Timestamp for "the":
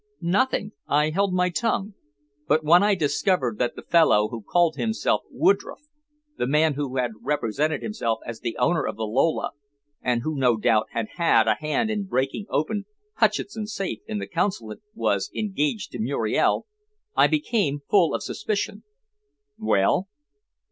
3.75-3.83, 6.39-6.47, 8.39-8.57, 8.95-9.05, 14.17-14.25